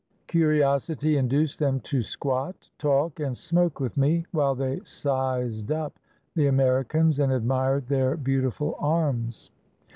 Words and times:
Curiosity 0.25 1.15
induced 1.15 1.59
them 1.59 1.79
to 1.81 2.01
squat, 2.01 2.71
talk, 2.79 3.19
and 3.19 3.37
smoke 3.37 3.79
with 3.79 3.97
me, 3.97 4.25
while 4.31 4.55
they 4.55 4.81
"sized 4.83 5.71
up" 5.71 5.99
the 6.33 6.47
Ameri 6.47 6.87
cans 6.89 7.19
and 7.19 7.31
admired 7.31 7.85
their 7.85 8.17
beautiful 8.17 8.75
arms. 8.79 9.51